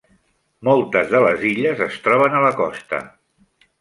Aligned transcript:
Moltes 0.69 1.11
de 1.11 1.21
les 1.25 1.45
illes 1.49 1.83
es 1.89 1.99
troben 2.07 2.39
a 2.39 2.41
la 2.47 2.53
costa. 2.63 3.03